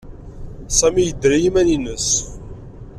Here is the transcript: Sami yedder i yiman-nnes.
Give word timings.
Sami 0.77 1.03
yedder 1.07 1.31
i 1.33 1.39
yiman-nnes. 1.43 2.09